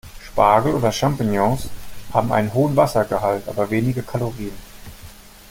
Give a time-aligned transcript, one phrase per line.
[0.27, 1.69] Spargel oder Champignons
[2.11, 4.57] haben einen hohen Wassergehalt, aber wenige Kalorien.